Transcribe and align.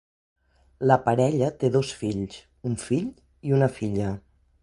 La 0.91 0.95
parella 1.09 1.49
té 1.63 1.69
dos 1.75 1.91
fills: 1.99 2.39
un 2.71 2.79
fill 2.87 3.07
i 3.51 3.57
una 3.61 3.71
filla. 3.79 4.09